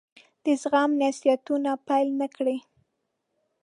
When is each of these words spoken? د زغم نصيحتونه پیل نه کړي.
د 0.43 0.45
زغم 0.61 0.91
نصيحتونه 1.01 1.71
پیل 1.87 2.07
نه 2.21 2.27
کړي. 2.35 2.57